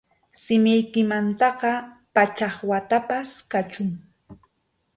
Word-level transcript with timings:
Simiykimantaqa 0.41 1.71
pachak 2.13 2.55
watapas 2.69 3.29
kachun. 3.51 3.89